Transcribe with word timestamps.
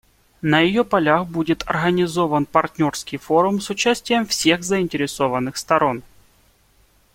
На 0.41 0.61
ее 0.61 0.83
«полях» 0.83 1.27
будет 1.27 1.61
организован 1.67 2.47
партнерский 2.47 3.17
форум 3.17 3.61
с 3.61 3.69
участием 3.69 4.25
всех 4.25 4.63
заинтересованных 4.63 5.57
сторон. 5.57 6.01